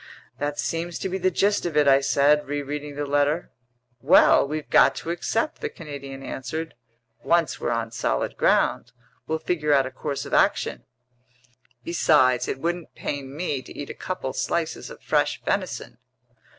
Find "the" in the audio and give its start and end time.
1.19-1.29, 2.95-3.05, 5.61-5.69